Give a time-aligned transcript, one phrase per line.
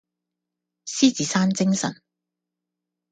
[0.87, 2.01] 獅子山精神